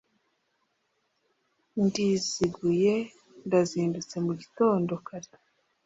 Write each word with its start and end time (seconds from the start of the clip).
ndiziguye 1.85 2.95
ndazindutse 3.45 4.15
mugitondo 4.25 4.93
kare. 5.07 5.31